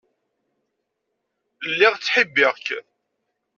[1.69, 2.67] Lliɣ ttḥibbiɣ-k.